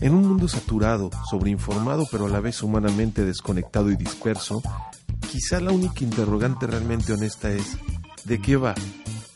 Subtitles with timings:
[0.00, 4.62] En un mundo saturado, sobreinformado pero a la vez humanamente desconectado y disperso,
[5.30, 7.76] quizá la única interrogante realmente honesta es
[8.24, 8.74] ¿de qué va?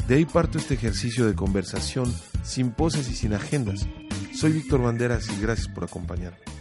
[0.08, 3.86] De ahí parto este ejercicio de conversación sin poses y sin agendas.
[4.34, 6.53] Soy Víctor Banderas y gracias por acompañarme.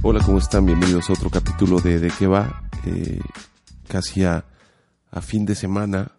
[0.00, 0.64] Hola, ¿cómo están?
[0.64, 2.62] Bienvenidos a otro capítulo de De qué va.
[2.86, 3.20] Eh,
[3.88, 4.44] casi a,
[5.22, 6.12] fin de semana,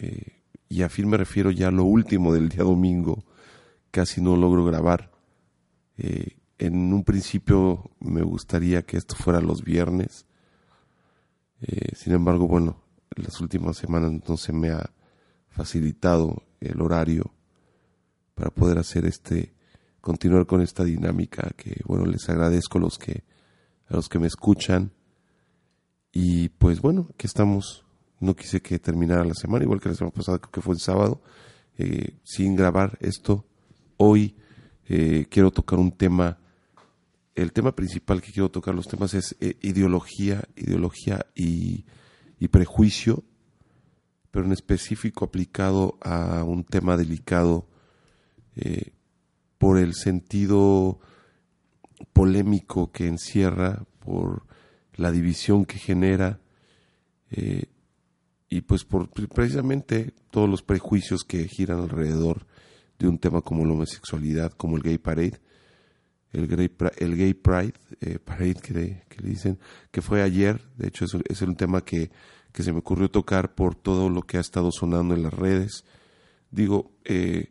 [0.00, 3.24] eh, y a fin me refiero ya a lo último del día domingo,
[3.92, 5.12] casi no logro grabar.
[5.98, 10.26] Eh, en un principio me gustaría que esto fuera los viernes.
[11.94, 12.82] sin embargo, bueno,
[13.14, 14.90] en las últimas semanas no se me ha
[15.48, 17.32] facilitado el horario
[18.34, 19.54] para poder hacer este
[20.02, 23.24] continuar con esta dinámica que bueno les agradezco a los que
[23.88, 24.92] a los que me escuchan.
[26.12, 27.86] Y pues bueno aquí estamos.
[28.20, 30.80] No quise que terminara la semana igual que la semana pasada creo que fue el
[30.80, 31.22] sábado
[31.78, 33.46] eh, sin grabar esto.
[33.96, 34.36] Hoy
[34.86, 36.38] eh, quiero tocar un tema
[37.34, 41.86] el tema principal que quiero tocar los temas es eh, ideología ideología y,
[42.38, 43.24] y prejuicio
[44.30, 47.68] pero en específico aplicado a un tema delicado
[48.56, 48.92] eh,
[49.62, 50.98] por el sentido
[52.12, 54.42] polémico que encierra, por
[54.96, 56.40] la división que genera
[57.30, 57.66] eh,
[58.48, 62.44] y pues por precisamente todos los prejuicios que giran alrededor
[62.98, 65.38] de un tema como la homosexualidad, como el gay parade,
[66.32, 69.60] el gay, el gay pride, eh, parade que le, dicen,
[69.92, 72.10] que fue ayer, de hecho es, es un tema que,
[72.50, 75.84] que, se me ocurrió tocar por todo lo que ha estado sonando en las redes.
[76.50, 77.46] Digo, eh,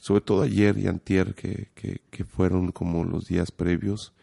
[0.00, 4.14] sobre todo ayer y antier, que, que, fueron como los días previos,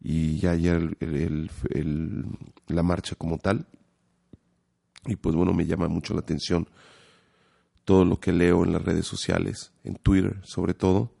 [0.00, 2.26] y ya ayer el,
[2.66, 3.66] la marcha como tal.
[5.04, 6.66] Y pues bueno, me llama mucho la atención
[7.84, 11.12] todo lo que leo en las redes sociales, en Twitter sobre todo,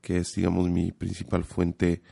[0.00, 2.02] que es digamos mi principal fuente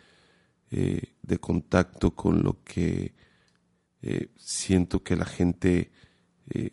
[0.70, 3.15] eh, de contacto con lo que
[4.03, 5.91] eh, siento que la gente
[6.50, 6.70] eh,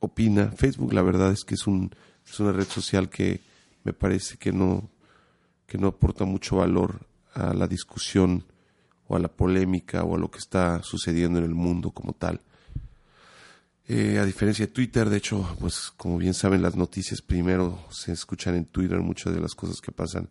[0.00, 0.52] opina.
[0.52, 1.94] Facebook la verdad es que es, un,
[2.26, 3.40] es una red social que
[3.86, 4.90] me parece que no,
[5.64, 8.44] que no aporta mucho valor a la discusión
[9.06, 12.40] o a la polémica o a lo que está sucediendo en el mundo como tal.
[13.86, 18.10] Eh, a diferencia de Twitter, de hecho, pues como bien saben, las noticias primero se
[18.10, 20.28] escuchan en Twitter, muchas de las cosas que pasan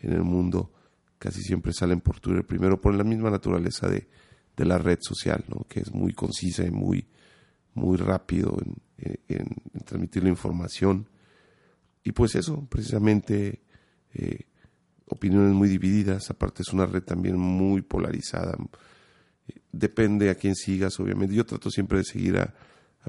[0.00, 0.72] en el mundo
[1.20, 4.08] casi siempre salen por Twitter, primero por la misma naturaleza de,
[4.56, 5.64] de la red social, ¿no?
[5.68, 7.06] que es muy concisa y muy,
[7.74, 8.58] muy rápido
[8.98, 9.46] en, en
[9.84, 11.06] transmitir la información
[12.06, 13.62] y pues eso, precisamente
[14.14, 14.44] eh,
[15.06, 18.56] opiniones muy divididas, aparte es una red también muy polarizada.
[19.72, 21.34] Depende a quién sigas, obviamente.
[21.34, 22.54] Yo trato siempre de seguir a,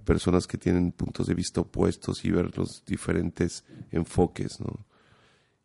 [0.03, 4.85] personas que tienen puntos de vista opuestos y ver los diferentes enfoques, ¿no?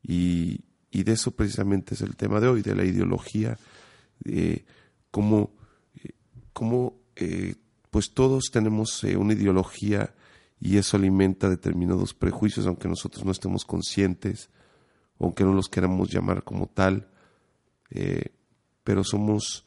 [0.02, 0.60] Y,
[0.90, 3.56] y de eso precisamente es el tema de hoy, de la ideología,
[4.20, 4.64] de
[5.10, 5.54] cómo,
[6.52, 7.54] cómo eh,
[7.90, 10.14] pues todos tenemos eh, una ideología
[10.64, 14.48] y eso alimenta determinados prejuicios, aunque nosotros no estemos conscientes,
[15.18, 17.08] aunque no los queramos llamar como tal,
[17.90, 18.32] eh,
[18.84, 19.66] pero somos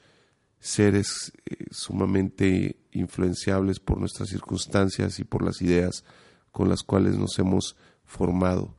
[0.58, 6.06] seres eh, sumamente influenciables por nuestras circunstancias y por las ideas
[6.54, 7.76] con las cuales nos hemos
[8.06, 8.78] formado.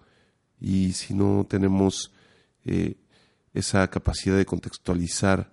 [0.59, 2.15] Y si no tenemos
[2.65, 2.97] eh,
[3.53, 5.53] esa capacidad de contextualizar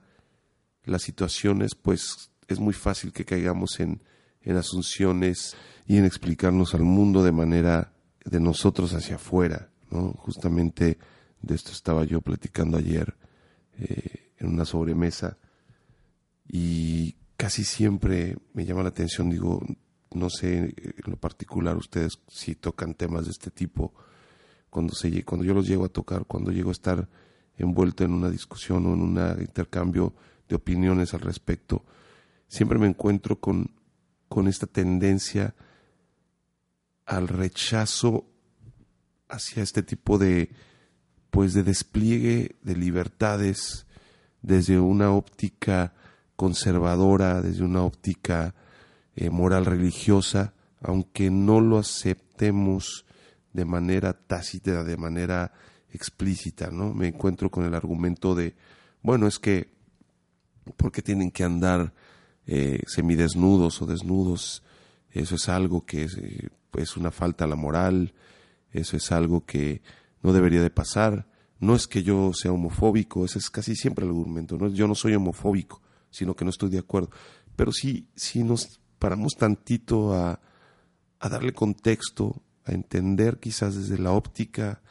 [0.85, 4.01] las situaciones, pues es muy fácil que caigamos en,
[4.43, 5.55] en asunciones
[5.85, 7.93] y en explicarnos al mundo de manera
[8.25, 9.69] de nosotros hacia afuera.
[9.89, 10.13] ¿no?
[10.17, 10.97] Justamente
[11.41, 13.15] de esto estaba yo platicando ayer
[13.79, 15.37] eh, en una sobremesa
[16.47, 19.61] y casi siempre me llama la atención, digo,
[20.13, 23.93] no sé en lo particular ustedes si tocan temas de este tipo,
[24.69, 27.07] cuando, se, cuando yo los llego a tocar, cuando llego a estar
[27.57, 30.13] envuelto en una discusión o en un intercambio
[30.47, 31.83] de opiniones al respecto,
[32.47, 33.71] siempre me encuentro con,
[34.33, 35.53] con esta tendencia
[37.06, 38.25] al rechazo
[39.30, 40.50] hacia este tipo de
[41.30, 43.85] pues de despliegue de libertades
[44.41, 45.94] desde una óptica
[46.35, 48.56] conservadora, desde una óptica
[49.15, 53.06] eh, moral religiosa, aunque no lo aceptemos
[53.51, 55.53] de manera tácita, de manera
[55.91, 56.91] explícita, ¿no?
[56.91, 58.56] Me encuentro con el argumento de,
[59.03, 59.75] bueno, es que,
[60.75, 61.94] ¿por qué tienen que andar
[62.45, 64.63] eh, semidesnudos o desnudos?
[65.12, 66.18] Eso es algo que es,
[66.78, 68.13] es una falta a la moral,
[68.72, 69.81] eso es algo que
[70.22, 71.28] no debería de pasar,
[71.60, 74.68] no es que yo sea homofóbico, ese es casi siempre el argumento, ¿no?
[74.69, 77.10] yo no soy homofóbico, sino que no estoy de acuerdo.
[77.56, 80.40] Pero sí, si nos paramos tantito a,
[81.19, 84.81] a darle contexto, a entender quizás desde la óptica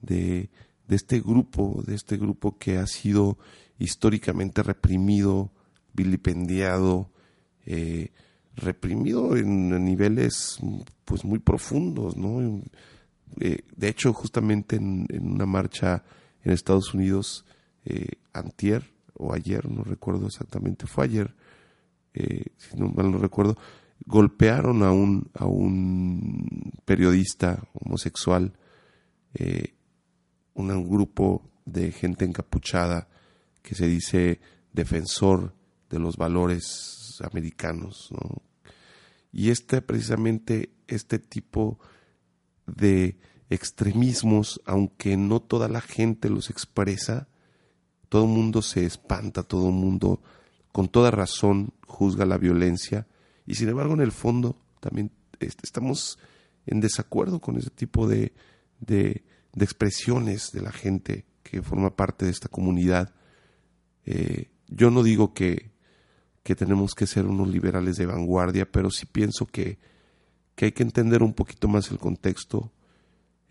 [0.00, 0.50] de
[0.88, 3.38] este grupo, de este grupo que ha sido
[3.78, 5.52] históricamente reprimido,
[5.98, 7.10] vilipendiado,
[7.66, 8.12] eh,
[8.54, 10.58] reprimido en niveles
[11.04, 12.62] pues muy profundos, ¿no?
[13.40, 16.04] Eh, de hecho, justamente en, una marcha
[16.42, 17.44] en Estados Unidos,
[17.84, 21.34] eh, antier o ayer, no recuerdo exactamente, fue ayer,
[22.14, 23.56] si no mal no recuerdo,
[24.06, 28.52] golpearon a un, a un periodista homosexual,
[30.54, 33.08] un grupo de gente encapuchada
[33.62, 34.40] que se dice
[34.72, 35.57] defensor
[35.90, 38.42] de los valores americanos, ¿no?
[39.32, 41.78] Y este, precisamente, este tipo
[42.66, 43.18] de
[43.50, 47.28] extremismos, aunque no toda la gente los expresa,
[48.08, 50.22] todo el mundo se espanta, todo el mundo
[50.72, 53.06] con toda razón juzga la violencia
[53.46, 56.18] y sin embargo en el fondo también estamos
[56.66, 58.32] en desacuerdo con ese tipo de,
[58.80, 59.24] de,
[59.58, 63.14] expresiones de la gente que forma parte de esta comunidad.
[64.04, 65.70] Eh, yo no digo que,
[66.48, 69.78] que tenemos que ser unos liberales de vanguardia, pero sí pienso que
[70.54, 72.72] que hay que entender un poquito más el contexto.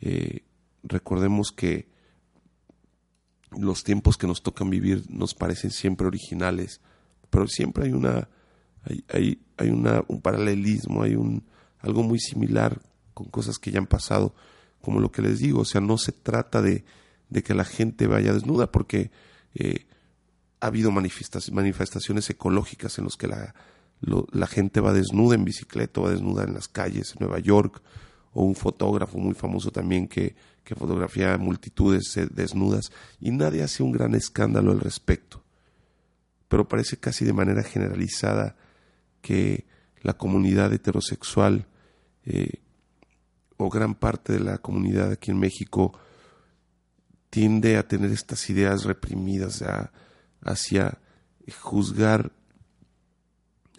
[0.02, 0.46] Eh,
[0.82, 1.90] recordemos que
[3.52, 6.82] los tiempos que nos tocan vivir nos parecen siempre originales,
[7.30, 8.30] pero siempre hay una
[8.84, 11.46] hay, hay, una, un paralelismo, hay un
[11.78, 12.82] algo muy similar
[13.14, 14.34] con cosas que ya han pasado,
[14.82, 16.84] como lo que les digo, o sea, no se trata de,
[17.30, 19.12] de que la gente vaya desnuda, porque
[19.54, 19.86] eh,
[20.60, 23.54] ha habido manifestaciones ecológicas en las que la,
[24.02, 27.82] la gente va desnuda en bicicleta, va desnuda en las calles en Nueva York,
[28.34, 33.92] o un fotógrafo muy famoso también que, que fotografía multitudes desnudas, y nadie hace un
[33.92, 35.44] gran escándalo al respecto.
[36.48, 38.56] Pero parece casi de manera generalizada
[39.22, 39.66] que
[40.02, 41.68] la comunidad heterosexual
[42.26, 42.62] eh,
[43.58, 45.98] o gran parte de la comunidad aquí en México
[47.30, 49.64] tiende a tener estas ideas reprimidas
[50.42, 51.00] hacia
[51.62, 52.32] juzgar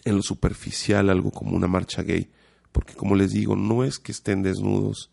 [0.05, 2.31] en lo superficial algo como una marcha gay,
[2.72, 5.10] porque como les digo, no es que estén desnudos,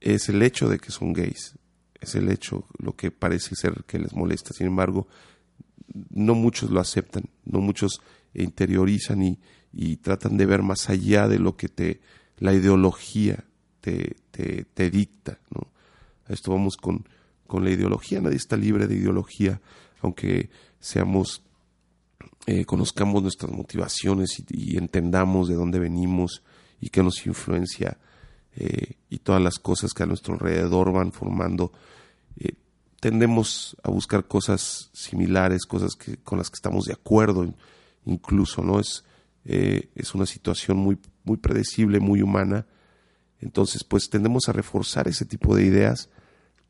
[0.00, 1.58] es el hecho de que son gays,
[2.00, 4.52] es el hecho, lo que parece ser que les molesta.
[4.52, 5.08] Sin embargo,
[6.10, 8.00] no muchos lo aceptan, no muchos
[8.34, 9.40] interiorizan y,
[9.72, 12.00] y tratan de ver más allá de lo que te,
[12.38, 13.44] la ideología
[13.80, 15.38] te, te, te dicta.
[16.28, 17.08] A esto vamos con,
[17.46, 19.60] con la ideología, nadie está libre de ideología,
[20.06, 21.42] aunque seamos
[22.46, 26.44] eh, conozcamos nuestras motivaciones y, entendamos de dónde venimos
[26.80, 27.98] y qué nos influencia
[28.54, 31.72] eh, y todas las cosas que a nuestro alrededor van formando,
[32.36, 32.54] eh,
[33.00, 37.52] tendemos a buscar cosas similares, cosas que, con las que estamos de acuerdo
[38.04, 38.78] incluso, ¿no?
[38.78, 39.04] Es,
[39.44, 42.66] es una situación muy, muy predecible, muy humana.
[43.40, 46.08] Entonces, pues tendemos a reforzar ese tipo de ideas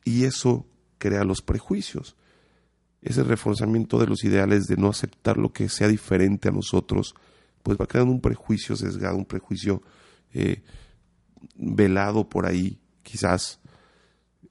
[0.05, 0.67] y eso
[0.99, 2.17] crea los prejuicios
[3.03, 7.15] ese reforzamiento de los ideales de no aceptar lo que sea diferente a nosotros,
[7.63, 9.83] pues va creando un prejuicio sesgado, un prejuicio
[10.33, 10.63] eh,
[11.57, 13.61] velado por ahí, quizás.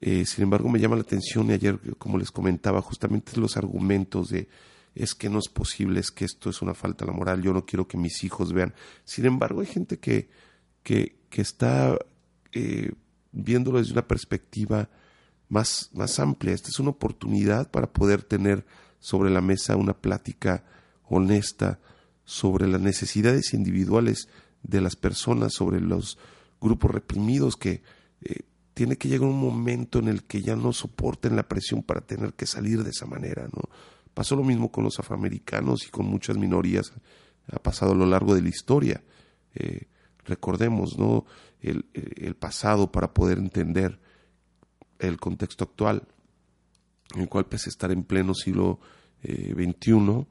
[0.00, 4.28] Eh, sin embargo, me llama la atención, y ayer, como les comentaba, justamente los argumentos
[4.28, 4.48] de
[4.94, 7.52] es que no es posible, es que esto es una falta a la moral, yo
[7.52, 8.74] no quiero que mis hijos vean.
[9.04, 10.30] Sin embargo, hay gente que,
[10.82, 11.98] que, que está
[12.52, 12.92] eh,
[13.30, 14.88] viéndolo desde una perspectiva
[15.48, 16.54] más, más amplia.
[16.54, 18.66] Esta es una oportunidad para poder tener
[18.98, 20.64] sobre la mesa una plática
[21.08, 21.78] honesta
[22.24, 24.28] sobre las necesidades individuales
[24.62, 26.18] de las personas, sobre los
[26.60, 27.82] grupos reprimidos que
[28.20, 28.40] eh,
[28.74, 32.34] tiene que llegar un momento en el que ya no soporten la presión para tener
[32.34, 33.62] que salir de esa manera, ¿no?
[34.12, 36.92] Pasó lo mismo con los afroamericanos y con muchas minorías,
[37.50, 39.04] ha pasado a lo largo de la historia.
[39.54, 39.88] Eh,
[40.24, 41.26] recordemos, ¿no?
[41.60, 44.00] El, el, pasado para poder entender
[44.98, 46.02] el contexto actual,
[47.14, 48.80] en el cual pese a estar en pleno siglo
[49.22, 50.26] XXI, eh,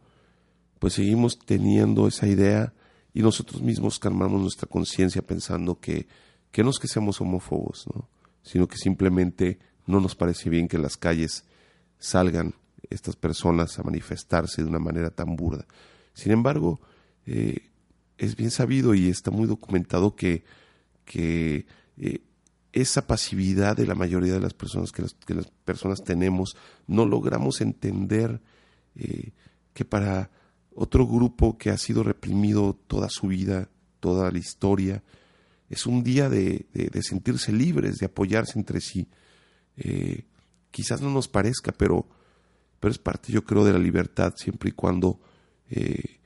[0.79, 2.74] pues seguimos teniendo esa idea
[3.13, 6.07] y nosotros mismos calmamos nuestra conciencia pensando que,
[6.51, 8.10] que no es que seamos homófobos, ¿no?
[8.43, 11.45] sino que simplemente no nos parece bien que en las calles
[11.98, 12.53] salgan
[12.89, 15.65] estas personas a manifestarse de una manera tan burda.
[16.13, 16.79] Sin embargo,
[17.25, 17.69] eh,
[18.17, 20.43] es bien sabido y está muy documentado que,
[21.03, 21.65] que
[21.98, 22.22] eh,
[22.75, 28.41] esa pasividad de la mayoría de las personas que las, personas tenemos, no logramos entender
[28.96, 29.32] eh,
[29.74, 30.29] que para
[30.75, 33.70] otro grupo que ha sido reprimido toda su vida,
[34.01, 35.01] toda la historia,
[35.70, 36.67] es un día de,
[37.01, 39.08] sentirse libres, de apoyarse entre sí.
[39.77, 40.25] Eh,
[40.70, 42.05] quizás no nos parezca, pero,
[42.82, 45.22] pero es parte, yo creo, de la libertad, siempre y cuando
[45.70, 46.20] eh,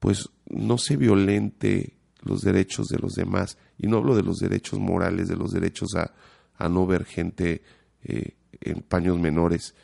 [0.00, 1.95] pues no se violente
[2.26, 3.56] los derechos de los demás.
[3.78, 6.12] Y no hablo de los derechos morales, de los derechos a,
[6.58, 7.62] a no ver gente
[8.02, 9.74] eh, en paños menores,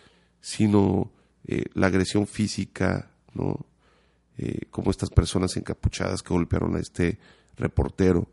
[0.40, 1.12] sino
[1.44, 3.66] eh, la agresión física, ¿no?
[4.38, 7.18] Eh, como estas personas encapuchadas que golpearon a este
[7.56, 8.28] reportero.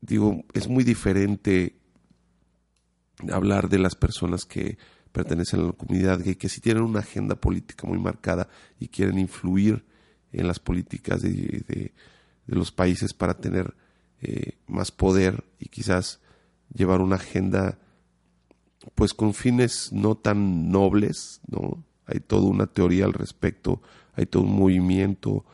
[0.00, 1.76] digo, es muy diferente
[3.32, 4.76] hablar de las personas que
[5.12, 8.48] pertenecen a la comunidad gay, que si tienen una agenda política muy marcada
[8.80, 9.84] y quieren influir
[10.34, 11.30] en las políticas de,
[11.66, 11.92] de,
[12.46, 13.74] los países para tener
[14.20, 16.20] eh, más poder y quizás
[16.74, 17.78] llevar una agenda
[18.94, 21.82] pues con fines no tan nobles, ¿no?
[22.06, 23.80] Hay toda una teoría al respecto,
[24.14, 25.44] hay todo un movimiento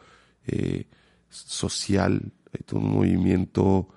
[0.47, 0.87] eh,
[1.29, 3.89] social, hay todo un movimiento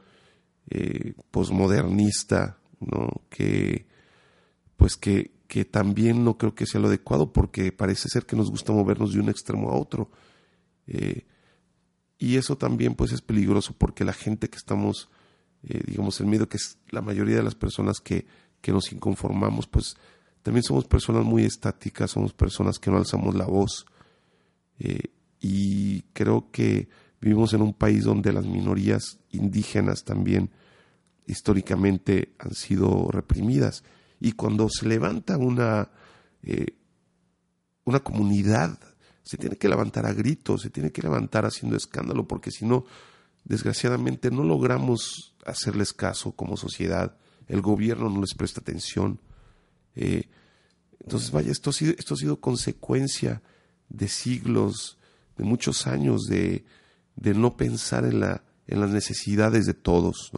[0.70, 3.22] eh, posmodernista, ¿no?
[3.30, 3.88] Que
[4.78, 8.52] pues que, que también no creo que sea lo adecuado porque parece ser que nos
[8.52, 10.10] gusta movernos de un extremo a otro.
[10.88, 11.26] Eh,
[12.18, 15.10] y eso también pues es peligroso porque la gente que estamos,
[15.64, 18.26] eh, digamos, el miedo que es la mayoría de las personas que,
[18.62, 19.96] que nos inconformamos, pues
[20.42, 23.86] también somos personas muy estáticas, somos personas que no alzamos la voz.
[24.80, 26.88] Eh, y creo que
[27.20, 30.52] vivimos en un país donde las minorías indígenas también
[31.26, 33.84] históricamente han sido reprimidas
[34.20, 35.90] y cuando se levanta una,
[37.86, 38.78] una comunidad,
[39.24, 42.86] se tiene que levantar a gritos, se tiene que levantar haciendo escándalo, porque si no,
[43.46, 49.20] desgraciadamente no logramos hacerles caso como sociedad, el gobierno no les presta atención.
[49.96, 50.30] Eh,
[51.00, 53.42] entonces, vaya, esto ha, sido, esto ha sido consecuencia
[53.90, 54.98] de siglos,
[55.38, 56.66] de muchos años de,
[57.16, 60.32] de no pensar en, la, en las necesidades de todos.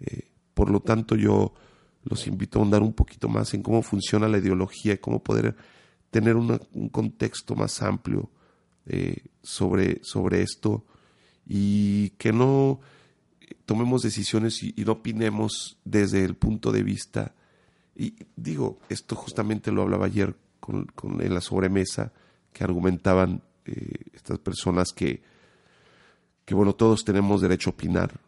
[0.00, 1.54] Eh, por lo tanto, yo
[2.02, 5.56] los invito a ahondar un poquito más en cómo funciona la ideología y cómo poder
[6.14, 8.30] tener un contexto más amplio
[8.86, 10.84] eh, sobre, sobre esto
[11.44, 12.78] y que no
[13.66, 17.34] tomemos decisiones y, no opinemos desde el punto de vista.
[17.96, 20.86] Y digo, esto justamente lo hablaba ayer con,
[21.20, 22.12] en la sobremesa,
[22.52, 25.20] que argumentaban eh, estas personas que,
[26.44, 28.20] que, bueno, todos tenemos derecho a opinar,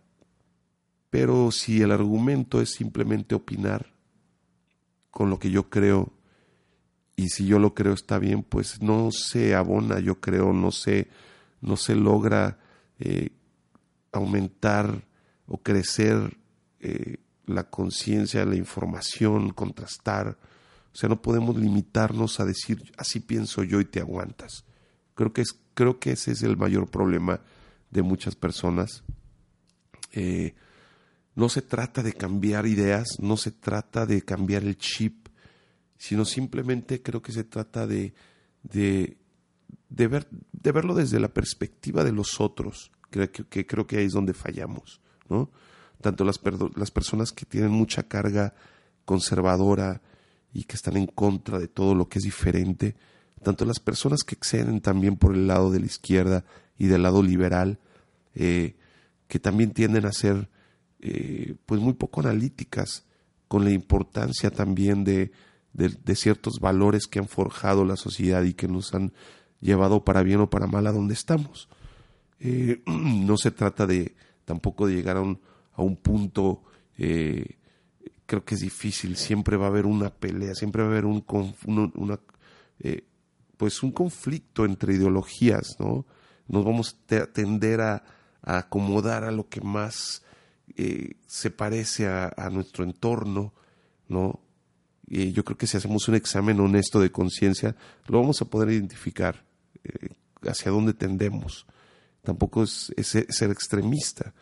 [1.09, 3.95] pero si el argumento es simplemente opinar
[5.13, 6.16] con lo que yo creo,
[7.17, 11.09] y si yo lo creo está bien, pues no se abona, yo creo, no se,
[11.63, 12.59] no se logra
[12.99, 13.31] eh,
[14.13, 15.03] aumentar
[15.47, 16.37] o crecer
[16.81, 20.37] eh, la conciencia, la información, contrastar.
[20.93, 24.65] O sea, no podemos limitarnos a decir así pienso yo y te aguantas.
[25.15, 27.41] Creo que, es, creo que ese es el mayor problema
[27.91, 29.05] de muchas personas.
[30.13, 30.55] Eh,
[31.35, 35.26] no se trata de cambiar ideas, no se trata de cambiar el chip,
[35.99, 38.15] sino simplemente creo que se trata de,
[38.63, 39.17] de,
[40.09, 44.13] ver, de verlo desde la perspectiva de los otros, que, que, creo que ahí es
[44.13, 45.51] donde fallamos, ¿no?
[46.01, 46.41] Tanto las,
[46.77, 48.55] las personas que tienen mucha carga
[49.05, 50.03] conservadora
[50.53, 52.97] y que están en contra de todo lo que es diferente,
[53.43, 56.45] tanto las personas que exceden también por el lado de la izquierda
[56.79, 57.79] y del lado liberal,
[58.35, 58.77] eh,
[59.29, 60.51] que también tienden a ser
[61.01, 63.05] eh, pues muy poco analíticas
[63.49, 65.31] con la importancia también de,
[65.77, 69.13] de, ciertos valores que han forjado la sociedad y que nos han
[69.61, 71.69] llevado para bien o para mal a donde estamos.
[72.41, 74.15] Eh, no se trata de
[74.45, 75.41] tampoco de llegar a un,
[75.75, 76.63] a un punto,
[76.99, 77.57] eh,
[78.27, 81.25] creo que es difícil, siempre va a haber una pelea, siempre va a haber un,
[81.67, 82.21] una,
[83.57, 86.07] pues un conflicto entre ideologías, ¿no?
[86.49, 88.05] Nos vamos a tender a,
[88.43, 90.23] a acomodar a lo que más
[90.77, 93.53] eh, se parece a, nuestro entorno,
[94.09, 94.41] ¿no?
[95.07, 98.71] Y yo creo que si hacemos un examen honesto de conciencia, lo vamos a poder
[98.71, 99.45] identificar
[99.85, 100.09] eh,
[100.43, 101.67] hacia dónde tendemos.
[102.23, 104.35] Tampoco es, ser extremista,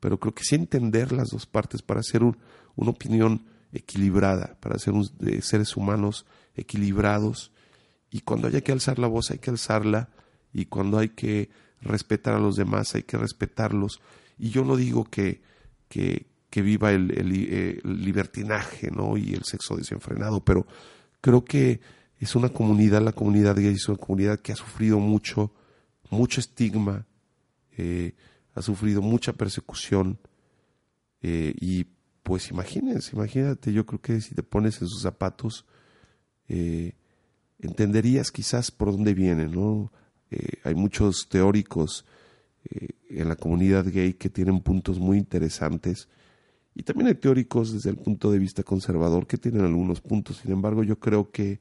[0.00, 4.94] pero creo que sí entender las dos partes para hacer una opinión equilibrada, para ser
[5.40, 7.52] seres humanos equilibrados.
[8.10, 10.08] Y cuando haya que alzar la voz, hay que alzarla.
[10.52, 14.00] Y cuando hay que respetar a los demás, hay que respetarlos.
[14.38, 15.42] Y yo no digo que
[15.88, 19.16] que, viva el, eh, el, libertinaje ¿no?
[19.16, 20.66] y el sexo desenfrenado, pero
[21.20, 21.80] creo que
[22.18, 25.52] es una comunidad, la comunidad gay es una comunidad que ha sufrido mucho,
[26.10, 27.06] mucho estigma,
[27.76, 28.14] eh,
[28.54, 30.18] ha sufrido mucha persecución
[31.22, 31.84] eh, y
[32.22, 35.64] pues imagínense, imagínate, yo creo que si te pones en sus zapatos,
[37.58, 39.92] entenderías quizás por dónde viene, ¿no?
[40.64, 42.04] hay muchos teóricos
[43.08, 46.08] en la comunidad gay que tienen puntos muy interesantes
[46.78, 50.36] Y también hay teóricos desde el punto de vista conservador que tienen algunos puntos.
[50.36, 51.58] Sin embargo, yo creo que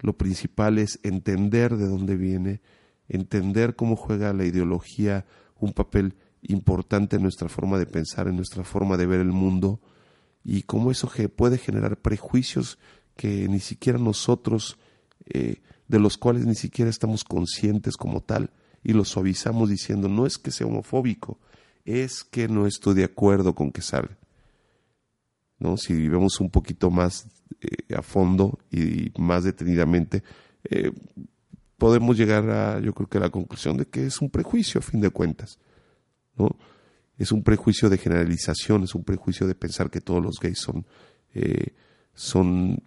[0.00, 2.60] lo principal es entender de dónde viene,
[3.08, 5.24] entender cómo juega la ideología
[5.60, 9.80] un papel importante en nuestra forma de pensar, en nuestra forma de ver el mundo,
[10.42, 12.80] y cómo eso puede generar prejuicios
[13.14, 14.76] que ni siquiera nosotros,
[15.26, 18.50] eh, de los cuales ni siquiera estamos conscientes como tal,
[18.82, 21.38] y lo suavizamos diciendo, no es que sea homofóbico,
[21.84, 24.18] es que no estoy de acuerdo con que salga.
[25.58, 25.76] ¿No?
[25.76, 27.26] Si vemos un poquito más
[27.60, 30.22] eh, a fondo y más detenidamente,
[30.64, 30.92] eh,
[31.76, 34.82] podemos llegar a, yo creo que a la conclusión de que es un prejuicio a
[34.82, 35.58] fin de cuentas,
[36.36, 36.48] ¿no?
[37.16, 40.86] Es un prejuicio de generalización, es un prejuicio de pensar que todos los gays son,
[41.34, 41.74] eh,
[42.14, 42.80] son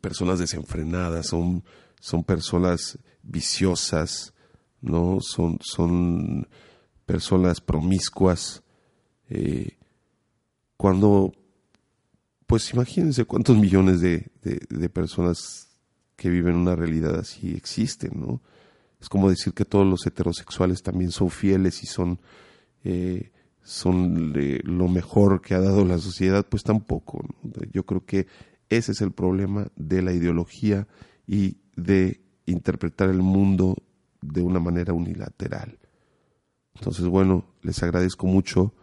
[0.00, 1.62] personas desenfrenadas, son,
[2.00, 4.32] son personas viciosas,
[4.80, 5.18] ¿no?
[5.20, 6.48] Son, son
[7.04, 8.62] personas promiscuas.
[10.78, 11.32] cuando
[12.52, 15.70] pues imagínense cuántos millones de, personas
[16.16, 18.42] que viven una realidad así existen, ¿no?
[19.00, 22.20] Es como decir que todos los heterosexuales también son fieles y son,
[22.84, 23.32] eh,
[23.62, 27.24] son lo mejor que ha dado la sociedad, pues tampoco.
[27.72, 28.26] Yo creo que
[28.68, 30.86] ese es el problema de la ideología
[31.26, 33.78] y de interpretar el mundo
[34.20, 35.78] de una manera unilateral.
[36.74, 38.74] Entonces, bueno, les agradezco mucho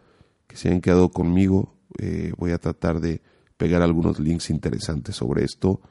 [0.47, 1.75] que se hayan quedado conmigo.
[1.99, 3.21] Eh, voy a tratar de
[3.59, 5.81] pegar algunos links interesantes sobre esto.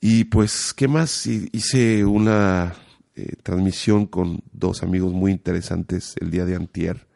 [0.00, 1.28] Y pues, ¿qué más?
[1.28, 2.74] Hice una
[3.14, 7.06] eh, transmisión con dos amigos muy interesantes el día de antier.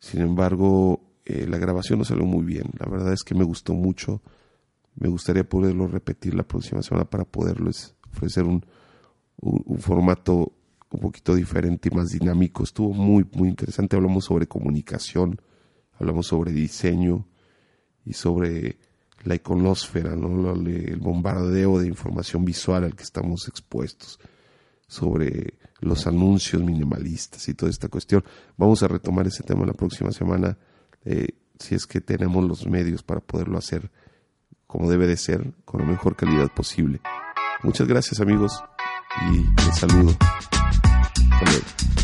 [0.00, 2.72] Sin embargo, eh, la grabación no salió muy bien.
[2.76, 4.20] La verdad es que me gustó mucho.
[4.96, 8.66] Me gustaría poderlo repetir la próxima semana para poderles ofrecer un,
[9.36, 10.52] un formato
[10.90, 12.64] un poquito diferente y más dinámico.
[12.64, 13.94] Estuvo muy, muy interesante.
[13.94, 15.40] Hablamos sobre comunicación,
[16.00, 17.29] hablamos sobre diseño,
[18.04, 18.78] y sobre
[19.24, 20.52] la iconósfera, ¿no?
[20.52, 24.18] el bombardeo de información visual al que estamos expuestos,
[24.86, 28.24] sobre los anuncios minimalistas y toda esta cuestión.
[28.56, 30.56] Vamos a retomar ese tema la próxima semana,
[31.04, 33.90] eh, si es que tenemos los medios para poderlo hacer
[34.66, 37.00] como debe de ser, con la mejor calidad posible.
[37.64, 38.62] Muchas gracias amigos
[39.32, 40.16] y les saludo.
[41.32, 41.99] Hasta